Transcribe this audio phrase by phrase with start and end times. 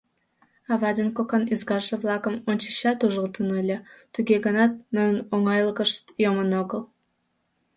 [0.71, 3.77] Ава ден кокан ӱзгарже-влакым ончычат ужылтын ыле,
[4.13, 6.81] туге гынат, нунын оҥайлыкышт йомын огыл.